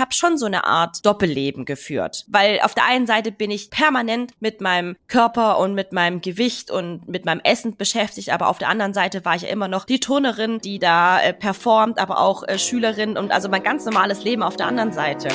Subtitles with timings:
[0.00, 2.24] ich habe schon so eine Art Doppelleben geführt.
[2.28, 6.70] Weil auf der einen Seite bin ich permanent mit meinem Körper und mit meinem Gewicht
[6.70, 9.84] und mit meinem Essen beschäftigt, aber auf der anderen Seite war ich ja immer noch
[9.84, 14.24] die Turnerin, die da äh, performt, aber auch äh, Schülerin und also mein ganz normales
[14.24, 15.28] Leben auf der anderen Seite.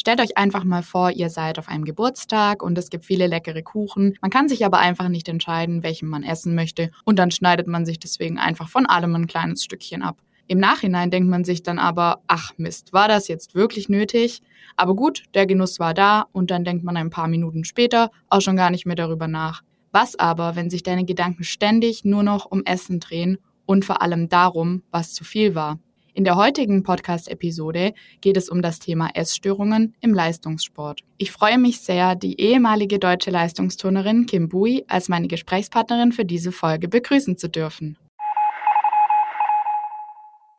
[0.00, 3.62] Stellt euch einfach mal vor, ihr seid auf einem Geburtstag und es gibt viele leckere
[3.62, 4.16] Kuchen.
[4.22, 7.84] Man kann sich aber einfach nicht entscheiden, welchen man essen möchte und dann schneidet man
[7.84, 10.22] sich deswegen einfach von allem ein kleines Stückchen ab.
[10.46, 14.40] Im Nachhinein denkt man sich dann aber, ach Mist, war das jetzt wirklich nötig?
[14.74, 18.40] Aber gut, der Genuss war da und dann denkt man ein paar Minuten später auch
[18.40, 19.60] schon gar nicht mehr darüber nach.
[19.92, 24.30] Was aber, wenn sich deine Gedanken ständig nur noch um Essen drehen und vor allem
[24.30, 25.78] darum, was zu viel war?
[26.12, 31.02] In der heutigen Podcast-Episode geht es um das Thema Essstörungen im Leistungssport.
[31.18, 36.50] Ich freue mich sehr, die ehemalige deutsche Leistungsturnerin Kim Bui als meine Gesprächspartnerin für diese
[36.50, 37.96] Folge begrüßen zu dürfen.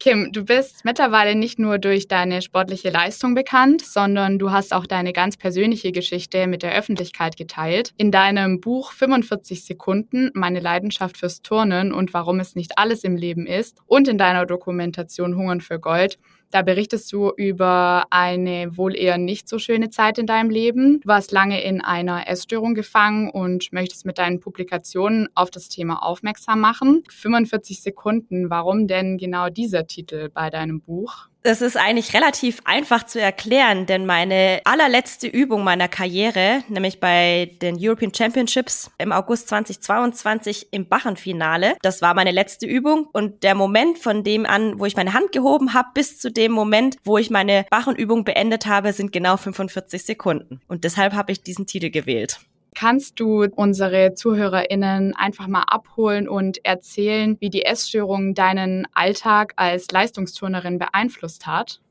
[0.02, 4.88] Kim, du bist mittlerweile nicht nur durch deine sportliche Leistung bekannt, sondern du hast auch
[4.88, 7.94] deine ganz persönliche Geschichte mit der Öffentlichkeit geteilt.
[7.97, 13.16] In deinem Buch 45 Sekunden, meine Leidenschaft fürs Turnen und warum es nicht alles im
[13.16, 16.17] Leben ist und in deiner Dokumentation Hungern für Gold
[16.52, 20.99] da berichtest du über eine wohl eher nicht so schöne Zeit in deinem Leben.
[21.02, 26.03] Du warst lange in einer Essstörung gefangen und möchtest mit deinen Publikationen auf das Thema
[26.03, 27.03] aufmerksam machen.
[27.09, 31.31] 45 Sekunden, warum denn genau dieser Titel bei deinem Buch?
[31.44, 37.57] Das ist eigentlich relativ einfach zu erklären, denn meine allerletzte Übung meiner Karriere, nämlich bei
[37.63, 43.56] den European Championships im August 2022 im Bachenfinale, das war meine letzte Übung und der
[43.56, 47.18] Moment von dem an, wo ich meine Hand gehoben habe, bis zu dem Moment, wo
[47.18, 50.62] ich meine Bachenübung beendet habe, sind genau 45 Sekunden.
[50.68, 52.40] Und deshalb habe ich diesen Titel gewählt.
[52.75, 59.91] Kannst du unsere ZuhörerInnen einfach mal abholen und erzählen, wie die Essstörung deinen Alltag als
[59.91, 61.81] Leistungsturnerin beeinflusst hat?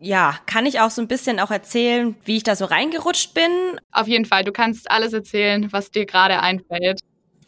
[0.00, 3.80] ja, kann ich auch so ein bisschen auch erzählen, wie ich da so reingerutscht bin?
[3.92, 7.00] Auf jeden Fall, du kannst alles erzählen, was dir gerade einfällt.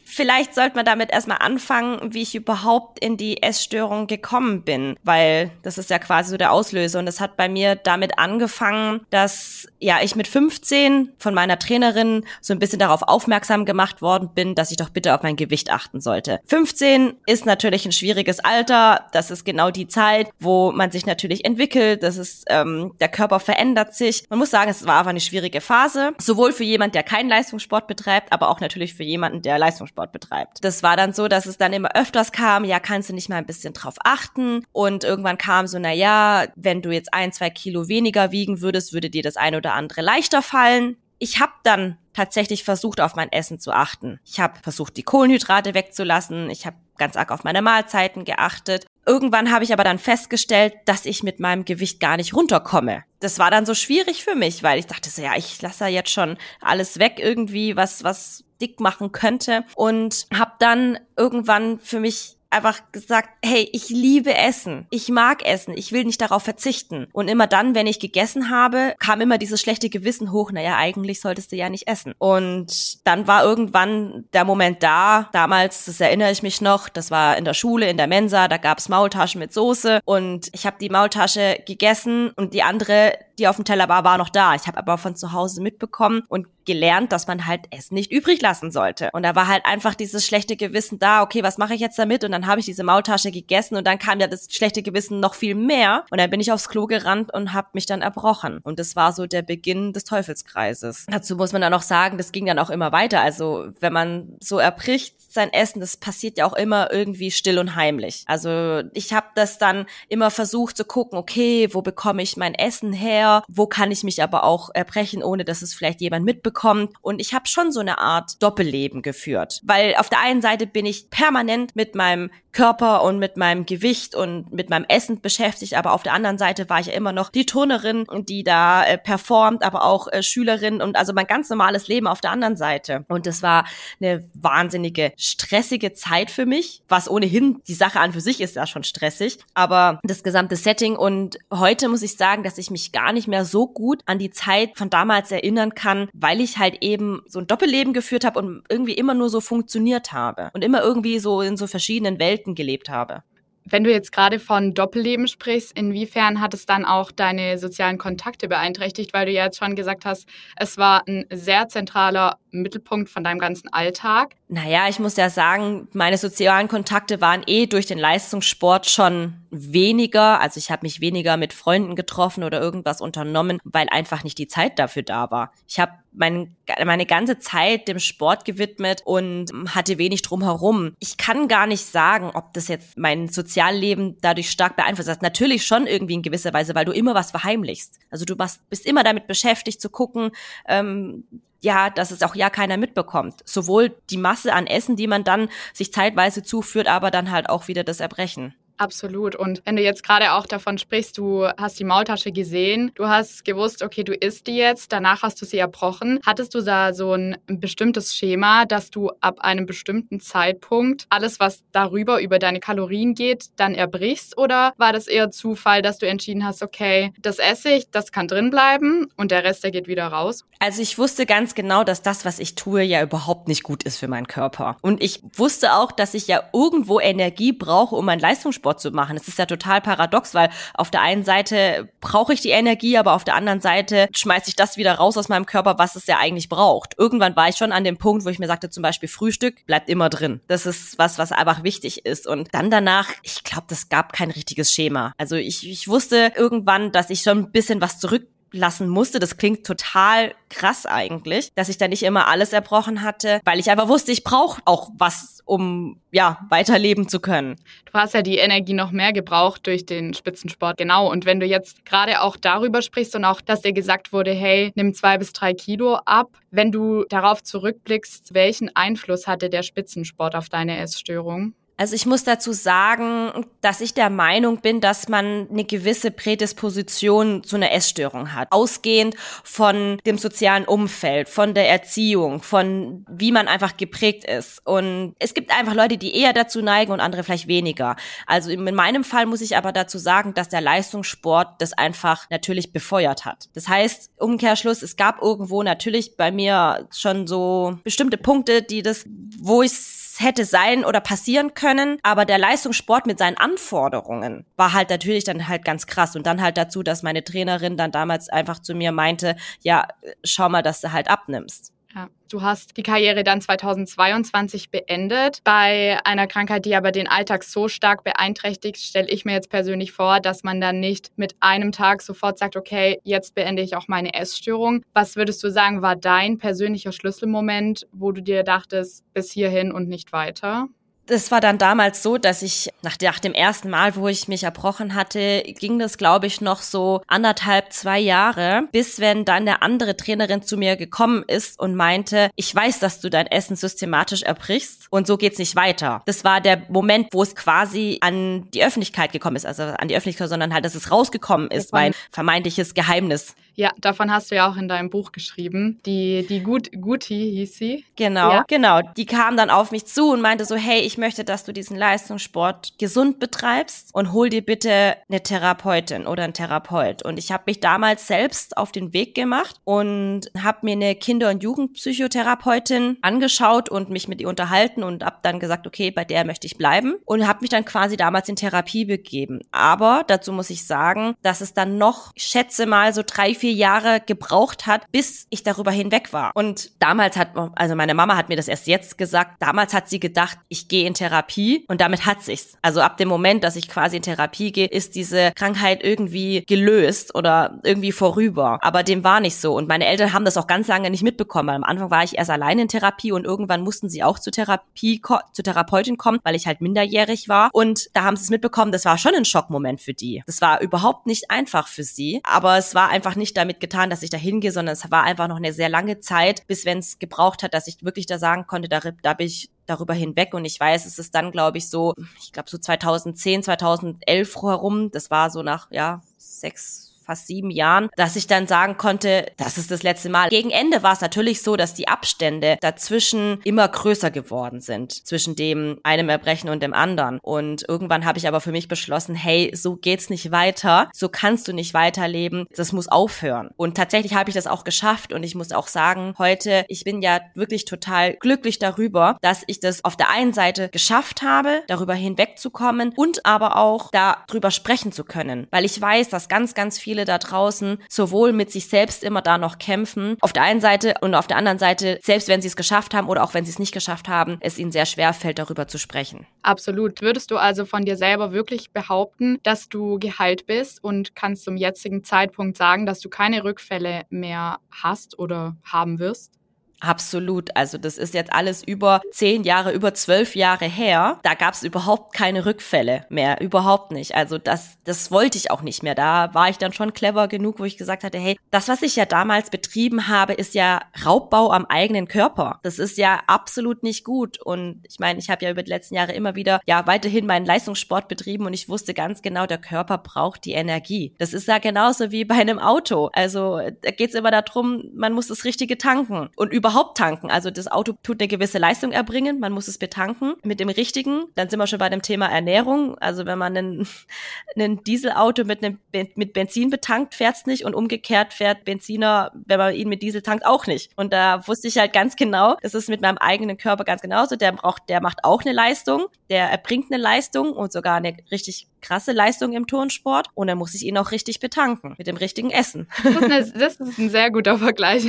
[0.05, 5.51] Vielleicht sollte man damit erstmal anfangen, wie ich überhaupt in die Essstörung gekommen bin, weil
[5.63, 6.99] das ist ja quasi so der Auslöser.
[6.99, 12.25] Und das hat bei mir damit angefangen, dass ja ich mit 15 von meiner Trainerin
[12.41, 15.71] so ein bisschen darauf aufmerksam gemacht worden bin, dass ich doch bitte auf mein Gewicht
[15.71, 16.41] achten sollte.
[16.47, 19.07] 15 ist natürlich ein schwieriges Alter.
[19.13, 22.03] Das ist genau die Zeit, wo man sich natürlich entwickelt.
[22.03, 24.25] Das ist ähm, der Körper verändert sich.
[24.29, 27.87] Man muss sagen, es war einfach eine schwierige Phase, sowohl für jemand, der keinen Leistungssport
[27.87, 30.65] betreibt, aber auch natürlich für jemanden, der Leistungssport Leistungssport betreibt.
[30.65, 33.37] Das war dann so, dass es dann immer öfters kam, ja, kannst du nicht mal
[33.37, 34.65] ein bisschen drauf achten?
[34.73, 38.93] Und irgendwann kam so, na ja, wenn du jetzt ein, zwei Kilo weniger wiegen würdest,
[38.93, 40.97] würde dir das eine oder andere leichter fallen.
[41.19, 44.21] Ich habe dann tatsächlich versucht, auf mein Essen zu achten.
[44.25, 46.51] Ich habe versucht, die Kohlenhydrate wegzulassen.
[46.51, 48.87] Ich habe ganz arg auf meine Mahlzeiten geachtet.
[49.07, 53.05] Irgendwann habe ich aber dann festgestellt, dass ich mit meinem Gewicht gar nicht runterkomme.
[53.21, 55.91] Das war dann so schwierig für mich, weil ich dachte so, ja, ich lasse ja
[55.91, 62.01] jetzt schon alles weg irgendwie, was, was dick machen könnte und habe dann irgendwann für
[62.01, 64.87] mich einfach gesagt, hey, ich liebe Essen.
[64.91, 65.77] Ich mag Essen.
[65.77, 67.09] Ich will nicht darauf verzichten.
[67.13, 70.53] Und immer dann, wenn ich gegessen habe, kam immer dieses schlechte Gewissen hoch.
[70.53, 72.15] Naja, eigentlich solltest du ja nicht essen.
[72.19, 75.29] Und dann war irgendwann der Moment da.
[75.33, 78.57] Damals, das erinnere ich mich noch, das war in der Schule, in der Mensa, da
[78.57, 80.01] gab's Maultaschen mit Soße.
[80.05, 84.19] Und ich habe die Maultasche gegessen und die andere, die auf dem Teller war, war
[84.19, 84.55] noch da.
[84.55, 88.41] Ich habe aber von zu Hause mitbekommen und gelernt, dass man halt Essen nicht übrig
[88.41, 89.11] lassen sollte.
[89.13, 92.25] Und da war halt einfach dieses schlechte Gewissen da, okay, was mache ich jetzt damit?
[92.25, 95.35] Und dann habe ich diese Maultasche gegessen und dann kam ja das schlechte Gewissen noch
[95.35, 96.05] viel mehr.
[96.11, 98.59] Und dann bin ich aufs Klo gerannt und habe mich dann erbrochen.
[98.63, 101.07] Und das war so der Beginn des Teufelskreises.
[101.11, 103.21] Dazu muss man dann auch sagen, das ging dann auch immer weiter.
[103.21, 107.77] Also wenn man so erbricht sein Essen, das passiert ja auch immer irgendwie still und
[107.77, 108.25] heimlich.
[108.27, 112.93] Also ich habe das dann immer versucht zu gucken, okay, wo bekomme ich mein Essen
[112.93, 113.43] her?
[113.49, 116.55] Wo kann ich mich aber auch erbrechen, ohne dass es vielleicht jemand mitbekommt?
[116.55, 116.95] bekommt.
[117.03, 119.61] Und ich habe schon so eine Art Doppelleben geführt.
[119.65, 124.15] Weil auf der einen Seite bin ich permanent mit meinem Körper und mit meinem Gewicht
[124.15, 127.29] und mit meinem Essen beschäftigt, aber auf der anderen Seite war ich ja immer noch
[127.29, 131.89] die Turnerin, die da äh, performt, aber auch äh, Schülerin und also mein ganz normales
[131.89, 133.05] Leben auf der anderen Seite.
[133.09, 133.67] Und das war
[134.01, 138.67] eine wahnsinnige, stressige Zeit für mich, was ohnehin die Sache an für sich ist ja
[138.67, 143.13] schon stressig, aber das gesamte Setting und heute muss ich sagen, dass ich mich gar
[143.13, 147.23] nicht mehr so gut an die Zeit von damals erinnern kann, weil ich halt eben
[147.27, 151.19] so ein Doppelleben geführt habe und irgendwie immer nur so funktioniert habe und immer irgendwie
[151.19, 153.23] so in so verschiedenen Welten gelebt habe.
[153.67, 158.47] Wenn du jetzt gerade von Doppelleben sprichst, inwiefern hat es dann auch deine sozialen Kontakte
[158.47, 163.25] beeinträchtigt, weil du ja jetzt schon gesagt hast, es war ein sehr zentraler Mittelpunkt von
[163.25, 164.35] deinem ganzen Alltag?
[164.49, 170.41] Naja, ich muss ja sagen, meine sozialen Kontakte waren eh durch den Leistungssport schon weniger.
[170.41, 174.49] Also ich habe mich weniger mit Freunden getroffen oder irgendwas unternommen, weil einfach nicht die
[174.49, 175.53] Zeit dafür da war.
[175.69, 180.95] Ich habe mein, meine ganze Zeit dem Sport gewidmet und hatte wenig drumherum.
[181.01, 185.23] Ich kann gar nicht sagen, ob das jetzt mein Sozialleben dadurch stark beeinflusst hat.
[185.23, 187.99] Natürlich schon irgendwie in gewisser Weise, weil du immer was verheimlichst.
[188.11, 190.31] Also du bist immer damit beschäftigt zu gucken,
[190.69, 191.25] ähm,
[191.65, 193.41] ja, dass es auch ja keiner mitbekommt.
[193.45, 197.69] Sowohl die Masse an Essen, die man dann sich zeitweise zuführt, aber dann halt auch
[197.69, 198.55] wieder das Erbrechen.
[198.77, 199.37] Absolut.
[199.37, 203.45] Und wenn du jetzt gerade auch davon sprichst, du hast die Maultasche gesehen, du hast
[203.45, 206.19] gewusst, okay, du isst die jetzt, danach hast du sie erbrochen.
[206.27, 211.63] Hattest du da so ein bestimmtes Schema, dass du ab einem bestimmten Zeitpunkt alles, was
[211.73, 214.37] darüber über deine Kalorien geht, dann erbrichst?
[214.37, 218.27] Oder war das eher Zufall, dass du entschieden hast, okay, das esse ich, das kann
[218.27, 220.45] drin bleiben und der Rest, der geht wieder raus?
[220.59, 223.99] Also ich wusste ganz genau, dass das, was ich tue, ja überhaupt nicht gut ist
[223.99, 224.77] für meinen Körper.
[224.83, 228.91] Und ich wusste auch, dass ich ja irgendwo Energie brauche, um mein Leistungssport Sport zu
[228.93, 229.19] machen.
[229.19, 233.13] Es ist ja total paradox, weil auf der einen Seite brauche ich die Energie, aber
[233.13, 236.17] auf der anderen Seite schmeiße ich das wieder raus aus meinem Körper, was es ja
[236.19, 236.95] eigentlich braucht.
[236.97, 239.91] Irgendwann war ich schon an dem Punkt, wo ich mir sagte, zum Beispiel Frühstück bleibt
[239.91, 240.41] immer drin.
[240.47, 242.27] Das ist was, was einfach wichtig ist.
[242.27, 245.13] Und dann danach, ich glaube, das gab kein richtiges Schema.
[245.19, 249.19] Also ich, ich wusste irgendwann, dass ich schon ein bisschen was zurück lassen musste.
[249.19, 253.71] Das klingt total krass eigentlich, dass ich da nicht immer alles erbrochen hatte, weil ich
[253.71, 257.57] einfach wusste, ich brauche auch was, um ja weiterleben zu können.
[257.87, 261.11] Du hast ja die Energie noch mehr gebraucht durch den Spitzensport, genau.
[261.11, 264.73] Und wenn du jetzt gerade auch darüber sprichst und auch, dass dir gesagt wurde, hey,
[264.77, 270.37] nimm zwei bis drei Kilo ab, wenn du darauf zurückblickst, welchen Einfluss hatte der Spitzensport
[270.37, 271.55] auf deine Essstörung?
[271.77, 277.43] Also ich muss dazu sagen, dass ich der Meinung bin, dass man eine gewisse Prädisposition
[277.43, 278.49] zu einer Essstörung hat.
[278.53, 284.65] Ausgehend von dem sozialen Umfeld, von der Erziehung, von wie man einfach geprägt ist.
[284.65, 287.97] Und es gibt einfach Leute, die eher dazu neigen und andere vielleicht weniger.
[288.27, 292.73] Also in meinem Fall muss ich aber dazu sagen, dass der Leistungssport das einfach natürlich
[292.73, 293.49] befeuert hat.
[293.55, 299.05] Das heißt, Umkehrschluss, es gab irgendwo natürlich bei mir schon so bestimmte Punkte, die das,
[299.41, 299.73] wo ich
[300.21, 305.49] hätte sein oder passieren können, aber der Leistungssport mit seinen Anforderungen war halt natürlich dann
[305.49, 308.93] halt ganz krass und dann halt dazu, dass meine Trainerin dann damals einfach zu mir
[308.93, 309.89] meinte, ja,
[310.23, 311.73] schau mal, dass du halt abnimmst.
[311.95, 312.09] Ja.
[312.29, 315.39] Du hast die Karriere dann 2022 beendet.
[315.45, 319.93] Bei einer Krankheit, die aber den Alltag so stark beeinträchtigt, stelle ich mir jetzt persönlich
[319.93, 323.87] vor, dass man dann nicht mit einem Tag sofort sagt, okay, jetzt beende ich auch
[323.87, 324.83] meine Essstörung.
[324.93, 329.89] Was würdest du sagen, war dein persönlicher Schlüsselmoment, wo du dir dachtest, bis hierhin und
[329.89, 330.69] nicht weiter?
[331.07, 334.45] Das war dann damals so, dass ich nach, nach, dem ersten Mal, wo ich mich
[334.45, 339.63] erbrochen hatte, ging das, glaube ich, noch so anderthalb, zwei Jahre, bis wenn dann eine
[339.63, 344.23] andere Trainerin zu mir gekommen ist und meinte, ich weiß, dass du dein Essen systematisch
[344.23, 346.03] erbrichst und so geht's nicht weiter.
[346.07, 349.97] Das war der Moment, wo es quasi an die Öffentlichkeit gekommen ist, also an die
[349.97, 353.35] Öffentlichkeit, sondern halt, dass es rausgekommen ist, mein vermeintliches Geheimnis.
[353.57, 355.81] Ja, davon hast du ja auch in deinem Buch geschrieben.
[355.87, 357.85] Die, die Gut, Guti hieß sie.
[357.97, 358.45] Genau, ja.
[358.49, 358.81] genau.
[358.97, 361.77] Die kam dann auf mich zu und meinte so, hey, ich möchte, dass du diesen
[361.77, 367.05] Leistungssport gesund betreibst und hol dir bitte eine Therapeutin oder einen Therapeut.
[367.05, 371.31] Und ich habe mich damals selbst auf den Weg gemacht und habe mir eine Kinder-
[371.31, 376.25] und Jugendpsychotherapeutin angeschaut und mich mit ihr unterhalten und habe dann gesagt, okay, bei der
[376.25, 379.41] möchte ich bleiben und habe mich dann quasi damals in Therapie begeben.
[379.53, 383.53] Aber dazu muss ich sagen, dass es dann noch, ich schätze mal, so drei, vier
[383.53, 386.31] Jahre gebraucht hat, bis ich darüber hinweg war.
[386.35, 390.01] Und damals hat, also meine Mama hat mir das erst jetzt gesagt, damals hat sie
[390.01, 392.57] gedacht, ich gehe in Therapie und damit hat sich's.
[392.63, 397.15] Also ab dem Moment, dass ich quasi in Therapie gehe, ist diese Krankheit irgendwie gelöst
[397.15, 398.61] oder irgendwie vorüber.
[398.63, 399.55] Aber dem war nicht so.
[399.55, 401.51] Und meine Eltern haben das auch ganz lange nicht mitbekommen.
[401.51, 405.03] Am Anfang war ich erst allein in Therapie und irgendwann mussten sie auch zur Therapie,
[405.03, 407.51] zur Therapeutin kommen, weil ich halt minderjährig war.
[407.53, 410.23] Und da haben sie es mitbekommen, das war schon ein Schockmoment für die.
[410.25, 413.91] Das war überhaupt nicht einfach für sie, aber es war einfach nicht nicht damit getan,
[413.91, 416.79] dass ich da hingehe, sondern es war einfach noch eine sehr lange Zeit, bis wenn
[416.79, 420.35] es gebraucht hat, dass ich wirklich da sagen konnte, da, da bin ich darüber hinweg.
[420.35, 424.91] Und ich weiß, es ist dann, glaube ich, so, ich glaube so 2010, 2011 herum,
[424.91, 429.59] das war so nach, ja, sechs, fast sieben Jahren, dass ich dann sagen konnte, das
[429.59, 430.29] ist das letzte Mal.
[430.29, 435.37] Gegen Ende war es natürlich so, dass die Abstände dazwischen immer größer geworden sind, zwischen
[435.37, 437.19] dem einem Erbrechen und dem anderen.
[437.21, 441.49] Und irgendwann habe ich aber für mich beschlossen, hey, so geht's nicht weiter, so kannst
[441.49, 443.51] du nicht weiterleben, das muss aufhören.
[443.57, 447.03] Und tatsächlich habe ich das auch geschafft und ich muss auch sagen, heute, ich bin
[447.03, 451.95] ja wirklich total glücklich darüber, dass ich das auf der einen Seite geschafft habe, darüber
[451.95, 456.94] hinwegzukommen und aber auch darüber sprechen zu können, weil ich weiß, dass ganz, ganz viele
[456.95, 460.95] viele da draußen sowohl mit sich selbst immer da noch kämpfen, auf der einen Seite
[461.01, 463.51] und auf der anderen Seite, selbst wenn sie es geschafft haben oder auch wenn sie
[463.51, 466.25] es nicht geschafft haben, es ihnen sehr schwer fällt, darüber zu sprechen.
[466.43, 467.03] Absolut.
[467.03, 471.57] Würdest du also von dir selber wirklich behaupten, dass du geheilt bist und kannst zum
[471.57, 476.39] jetzigen Zeitpunkt sagen, dass du keine Rückfälle mehr hast oder haben wirst?
[476.81, 477.57] Absolut.
[477.57, 481.19] Also das ist jetzt alles über zehn Jahre, über zwölf Jahre her.
[481.23, 483.41] Da gab es überhaupt keine Rückfälle mehr.
[483.41, 484.15] Überhaupt nicht.
[484.15, 485.95] Also das, das wollte ich auch nicht mehr.
[485.95, 488.97] Da war ich dann schon clever genug, wo ich gesagt hatte, hey, das, was ich
[488.97, 492.61] ja damals betrieben habe, ist ja Raubbau am eigenen Körper.
[492.63, 494.41] Das ist ja absolut nicht gut.
[494.41, 497.47] Und ich meine, ich habe ja über die letzten Jahre immer wieder ja weiterhin meinen
[497.47, 501.15] Leistungssport betrieben und ich wusste ganz genau, der Körper braucht die Energie.
[501.19, 503.11] Das ist ja genauso wie bei einem Auto.
[503.15, 506.29] Also da geht es immer darum, man muss das Richtige tanken.
[506.37, 507.31] Und überhaupt überhaupt tanken.
[507.31, 511.27] Also das Auto tut eine gewisse Leistung erbringen, man muss es betanken mit dem richtigen.
[511.37, 512.99] Dann sind wir schon bei dem Thema Ernährung.
[512.99, 513.89] Also wenn man einen,
[514.57, 519.75] einen Dieselauto mit einem mit Benzin betankt, fährt's nicht und umgekehrt fährt Benziner, wenn man
[519.75, 520.91] ihn mit Diesel tankt, auch nicht.
[520.97, 524.37] Und da wusste ich halt ganz genau, das ist mit meinem eigenen Körper ganz genauso.
[524.37, 528.67] Der braucht, der macht auch eine Leistung, der erbringt eine Leistung und sogar eine richtig
[528.85, 532.51] krasse Leistung im Turnsport und dann muss ich ihn auch richtig betanken mit dem richtigen
[532.51, 532.87] Essen.
[533.03, 535.07] Das ist, das ist ein sehr guter Vergleich.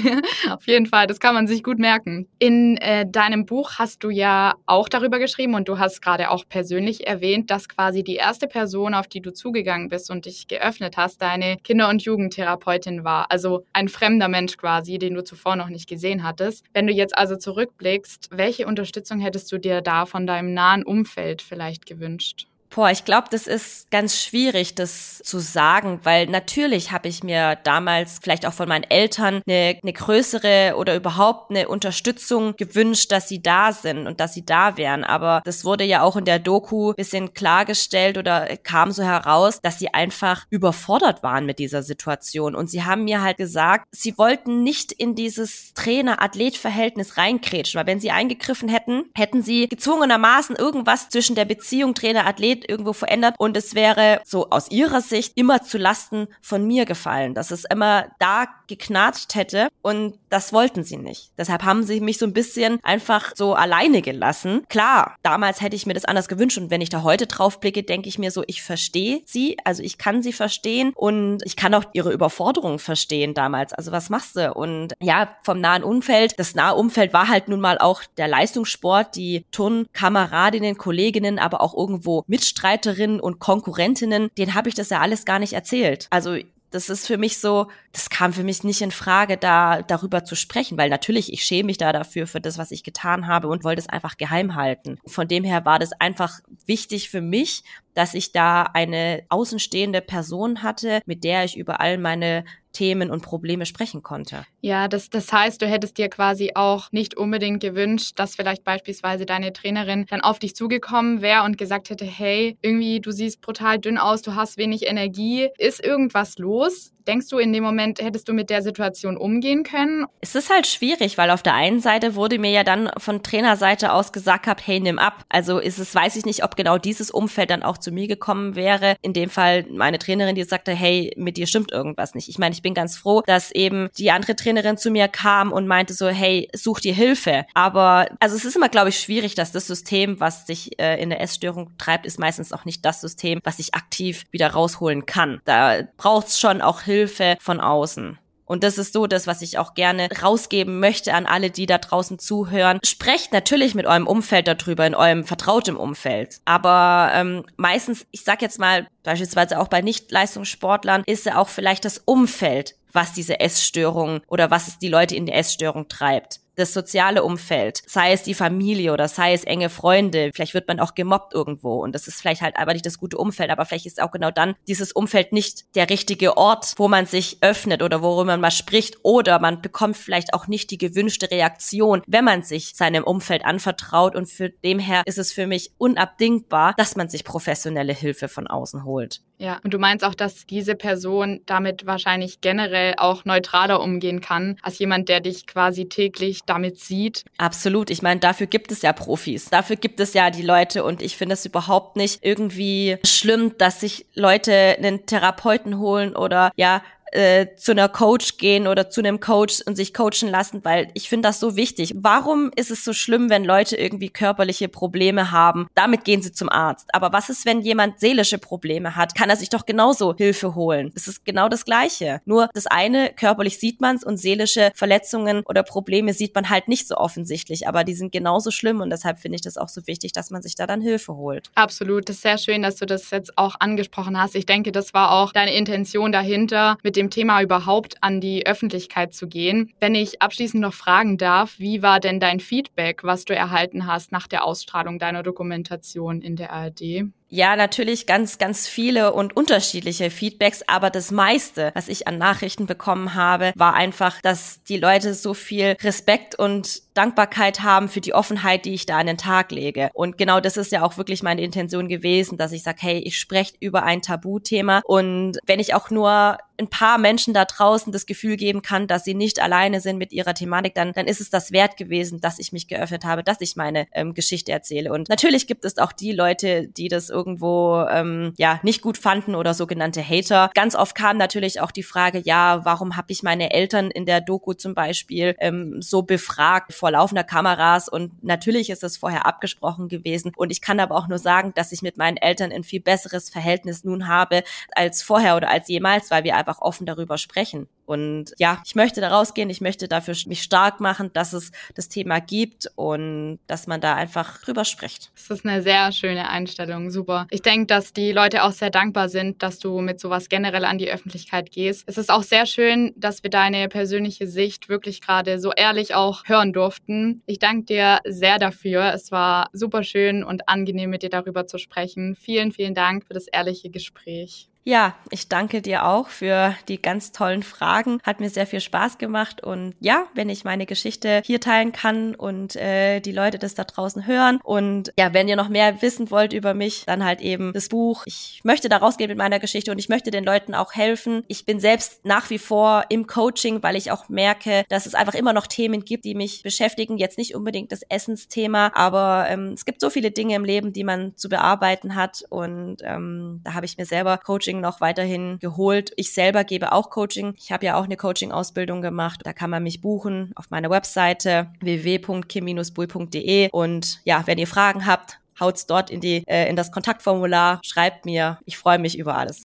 [0.49, 2.27] Auf jeden Fall, das kann man sich gut merken.
[2.39, 6.45] In äh, deinem Buch hast du ja auch darüber geschrieben und du hast gerade auch
[6.47, 10.95] persönlich erwähnt, dass quasi die erste Person, auf die du zugegangen bist und dich geöffnet
[10.95, 13.29] hast, deine Kinder- und Jugendtherapeutin war.
[13.29, 16.63] Also ein fremder Mensch quasi, den du zuvor noch nicht gesehen hattest.
[16.73, 21.41] Wenn du jetzt also zurückblickst, welche Unterstützung hättest du dir da von deinem nahen Umfeld
[21.41, 22.47] vielleicht gewünscht?
[22.69, 27.55] Boah, ich glaube, das ist ganz schwierig, das zu sagen, weil natürlich habe ich mir
[27.63, 33.29] damals vielleicht auch von meinen Eltern eine, eine größere oder überhaupt eine Unterstützung gewünscht, dass
[33.29, 35.05] sie da sind und dass sie da wären.
[35.05, 39.79] Aber das wurde ja auch in der Doku bisschen klargestellt oder kam so heraus, dass
[39.79, 42.55] sie einfach überfordert waren mit dieser Situation.
[42.55, 48.01] Und sie haben mir halt gesagt, sie wollten nicht in dieses Trainer-Athlet-Verhältnis reinkrätschen, weil wenn
[48.01, 53.75] sie eingegriffen hätten, hätten sie gezwungenermaßen irgendwas zwischen der Beziehung Trainer-Athlet irgendwo verändert und es
[53.75, 58.45] wäre so aus ihrer Sicht immer zu Lasten von mir gefallen, dass es immer da
[58.67, 61.31] geknatscht hätte und das wollten sie nicht.
[61.37, 64.63] Deshalb haben sie mich so ein bisschen einfach so alleine gelassen.
[64.69, 67.83] Klar, damals hätte ich mir das anders gewünscht und wenn ich da heute drauf blicke,
[67.83, 71.73] denke ich mir so, ich verstehe sie, also ich kann sie verstehen und ich kann
[71.73, 73.73] auch ihre Überforderung verstehen damals.
[73.73, 74.53] Also was machst du?
[74.53, 79.15] Und ja, vom nahen Umfeld, das nahe Umfeld war halt nun mal auch der Leistungssport,
[79.15, 85.25] die Turnkameradinnen, Kolleginnen, aber auch irgendwo Mitstreiterinnen und Konkurrentinnen, denen habe ich das ja alles
[85.25, 86.07] gar nicht erzählt.
[86.11, 86.37] Also
[86.69, 90.35] das ist für mich so, das kam für mich nicht in Frage, da darüber zu
[90.35, 93.63] sprechen, weil natürlich, ich schäme mich da dafür, für das, was ich getan habe und
[93.63, 94.99] wollte es einfach geheim halten.
[95.07, 100.61] Von dem her war das einfach wichtig für mich, dass ich da eine außenstehende Person
[100.61, 102.43] hatte, mit der ich über all meine
[102.75, 104.45] Themen und Probleme sprechen konnte.
[104.61, 109.25] Ja, das, das heißt, du hättest dir quasi auch nicht unbedingt gewünscht, dass vielleicht beispielsweise
[109.25, 113.79] deine Trainerin dann auf dich zugekommen wäre und gesagt hätte, hey, irgendwie, du siehst brutal
[113.79, 116.91] dünn aus, du hast wenig Energie, ist irgendwas los?
[117.07, 120.07] Denkst du, in dem Moment hättest du mit der Situation umgehen können?
[120.21, 123.93] Es ist halt schwierig, weil auf der einen Seite wurde mir ja dann von Trainerseite
[123.93, 125.23] aus gesagt gehabt, hey, nimm ab.
[125.29, 128.55] Also ist es, weiß ich nicht, ob genau dieses Umfeld dann auch zu mir gekommen
[128.55, 128.95] wäre.
[129.03, 132.27] In dem Fall meine Trainerin, die sagte, hey, mit dir stimmt irgendwas nicht.
[132.27, 135.67] Ich meine, ich bin ganz froh, dass eben die andere Trainerin zu mir kam und
[135.67, 137.45] meinte so, hey, such dir Hilfe.
[137.53, 141.09] Aber also es ist immer, glaube ich, schwierig, dass das System, was sich äh, in
[141.11, 145.39] der Essstörung treibt, ist meistens auch nicht das System, was ich aktiv wieder rausholen kann.
[145.45, 148.17] Da braucht es schon auch Hilfe Hilfe von außen.
[148.45, 151.79] Und das ist so das, was ich auch gerne rausgeben möchte an alle, die da
[151.79, 152.79] draußen zuhören.
[152.85, 156.37] Sprecht natürlich mit eurem Umfeld darüber, in eurem vertrauten Umfeld.
[156.45, 161.85] Aber ähm, meistens, ich sag jetzt mal, beispielsweise auch bei Nicht-Leistungssportlern, ist ja auch vielleicht
[161.85, 166.39] das Umfeld, was diese Essstörung oder was es die Leute in die Essstörung treibt.
[166.55, 170.79] Das soziale Umfeld, sei es die Familie oder sei es enge Freunde, vielleicht wird man
[170.79, 173.85] auch gemobbt irgendwo und das ist vielleicht halt aber nicht das gute Umfeld, aber vielleicht
[173.85, 178.01] ist auch genau dann dieses Umfeld nicht der richtige Ort, wo man sich öffnet oder
[178.01, 182.43] worüber man mal spricht oder man bekommt vielleicht auch nicht die gewünschte Reaktion, wenn man
[182.43, 187.09] sich seinem Umfeld anvertraut und für dem her ist es für mich unabdingbar, dass man
[187.09, 189.21] sich professionelle Hilfe von außen holt.
[189.37, 194.57] Ja, und du meinst auch, dass diese Person damit wahrscheinlich generell auch neutraler umgehen kann,
[194.61, 197.25] als jemand, der dich quasi täglich damit sieht.
[197.37, 197.89] Absolut.
[197.89, 199.49] Ich meine, dafür gibt es ja Profis.
[199.49, 203.81] Dafür gibt es ja die Leute und ich finde es überhaupt nicht irgendwie schlimm, dass
[203.81, 206.81] sich Leute einen Therapeuten holen oder ja,
[207.15, 211.09] äh, zu einer Coach gehen oder zu einem Coach und sich coachen lassen, weil ich
[211.09, 211.93] finde das so wichtig.
[211.95, 215.67] Warum ist es so schlimm, wenn Leute irgendwie körperliche Probleme haben?
[215.75, 216.93] Damit gehen sie zum Arzt.
[216.93, 219.15] Aber was ist, wenn jemand seelische Probleme hat?
[219.15, 220.91] Kann er sich doch genauso Hilfe holen.
[220.93, 222.21] Das ist genau das Gleiche.
[222.25, 226.67] Nur das eine, körperlich sieht man es und seelische Verletzungen oder Probleme sieht man halt
[226.67, 227.67] nicht so offensichtlich.
[227.67, 230.41] Aber die sind genauso schlimm und deshalb finde ich das auch so wichtig, dass man
[230.41, 231.49] sich da dann Hilfe holt.
[231.55, 232.09] Absolut.
[232.09, 234.35] Das ist sehr schön, dass du das jetzt auch angesprochen hast.
[234.35, 238.47] Ich denke, das war auch deine Intention dahinter, mit dem dem Thema überhaupt an die
[238.47, 239.71] Öffentlichkeit zu gehen.
[239.79, 244.11] Wenn ich abschließend noch fragen darf, wie war denn dein Feedback, was du erhalten hast
[244.11, 247.05] nach der Ausstrahlung deiner Dokumentation in der ARD?
[247.29, 252.67] Ja, natürlich ganz, ganz viele und unterschiedliche Feedbacks, aber das meiste, was ich an Nachrichten
[252.67, 258.13] bekommen habe, war einfach, dass die Leute so viel Respekt und Dankbarkeit haben für die
[258.13, 259.89] Offenheit, die ich da an den Tag lege.
[259.93, 263.19] Und genau das ist ja auch wirklich meine Intention gewesen, dass ich sage, hey, ich
[263.19, 268.05] spreche über ein Tabuthema und wenn ich auch nur ein paar Menschen da draußen das
[268.05, 271.29] Gefühl geben kann, dass sie nicht alleine sind mit ihrer Thematik, dann, dann ist es
[271.29, 274.93] das wert gewesen, dass ich mich geöffnet habe, dass ich meine ähm, Geschichte erzähle.
[274.93, 279.35] Und natürlich gibt es auch die Leute, die das irgendwo ähm, ja nicht gut fanden
[279.35, 280.51] oder sogenannte Hater.
[280.53, 284.21] Ganz oft kam natürlich auch die Frage, ja, warum habe ich meine Eltern in der
[284.21, 287.89] Doku zum Beispiel ähm, so befragt vor laufender Kameras?
[287.89, 290.31] Und natürlich ist es vorher abgesprochen gewesen.
[290.35, 293.29] Und ich kann aber auch nur sagen, dass ich mit meinen Eltern ein viel besseres
[293.29, 297.67] Verhältnis nun habe als vorher oder als jemals, weil wir einfach offen darüber sprechen.
[297.85, 301.89] Und ja, ich möchte da rausgehen, ich möchte dafür mich stark machen, dass es das
[301.89, 305.11] Thema gibt und dass man da einfach drüber spricht.
[305.15, 307.27] Das ist eine sehr schöne Einstellung, super.
[307.29, 310.77] Ich denke, dass die Leute auch sehr dankbar sind, dass du mit sowas generell an
[310.77, 311.83] die Öffentlichkeit gehst.
[311.87, 316.23] Es ist auch sehr schön, dass wir deine persönliche Sicht wirklich gerade so ehrlich auch
[316.25, 317.21] hören durften.
[317.25, 318.93] Ich danke dir sehr dafür.
[318.93, 322.15] Es war super schön und angenehm, mit dir darüber zu sprechen.
[322.15, 324.49] Vielen, vielen Dank für das ehrliche Gespräch.
[324.67, 327.99] Ja, ich danke dir auch für die ganz tollen Fragen.
[328.03, 332.15] Hat mir sehr viel Spaß gemacht und ja, wenn ich meine Geschichte hier teilen kann
[332.15, 336.09] und äh, die Leute das da draußen hören und ja, wenn ihr noch mehr wissen
[336.09, 338.07] wollt über mich, dann halt eben das Buch.
[338.07, 341.23] Ich möchte da rausgehen mit meiner Geschichte und ich möchte den Leuten auch helfen.
[341.27, 345.13] Ich bin selbst nach wie vor im Coaching, weil ich auch merke, dass es einfach
[345.13, 346.97] immer noch Themen gibt, die mich beschäftigen.
[346.97, 350.83] Jetzt nicht unbedingt das Essensthema, aber ähm, es gibt so viele Dinge im Leben, die
[350.83, 355.39] man zu bearbeiten hat und ähm, da habe ich mir selber Coaching Coaching noch weiterhin
[355.39, 355.91] geholt.
[355.95, 357.35] Ich selber gebe auch Coaching.
[357.37, 359.21] Ich habe ja auch eine Coaching-Ausbildung gemacht.
[359.23, 363.49] Da kann man mich buchen auf meiner Webseite www.kim-bui.de.
[363.51, 368.05] Und ja, wenn ihr Fragen habt, haut's dort in die äh, in das Kontaktformular, schreibt
[368.05, 368.39] mir.
[368.45, 369.44] Ich freue mich über alles.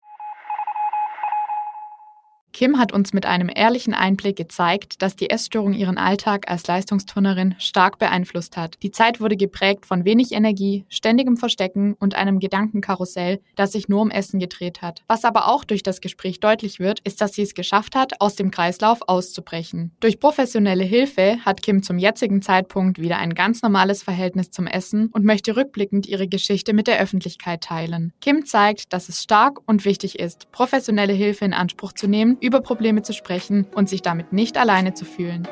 [2.56, 7.54] Kim hat uns mit einem ehrlichen Einblick gezeigt, dass die Essstörung ihren Alltag als Leistungsturnerin
[7.58, 8.82] stark beeinflusst hat.
[8.82, 14.00] Die Zeit wurde geprägt von wenig Energie, ständigem Verstecken und einem Gedankenkarussell, das sich nur
[14.00, 15.02] um Essen gedreht hat.
[15.06, 18.36] Was aber auch durch das Gespräch deutlich wird, ist, dass sie es geschafft hat, aus
[18.36, 19.92] dem Kreislauf auszubrechen.
[20.00, 25.10] Durch professionelle Hilfe hat Kim zum jetzigen Zeitpunkt wieder ein ganz normales Verhältnis zum Essen
[25.12, 28.14] und möchte rückblickend ihre Geschichte mit der Öffentlichkeit teilen.
[28.22, 32.60] Kim zeigt, dass es stark und wichtig ist, professionelle Hilfe in Anspruch zu nehmen, über
[32.60, 35.46] Probleme zu sprechen und sich damit nicht alleine zu fühlen.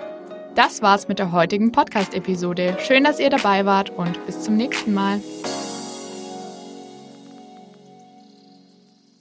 [0.55, 2.77] Das war's mit der heutigen Podcast-Episode.
[2.79, 5.21] Schön, dass ihr dabei wart und bis zum nächsten Mal.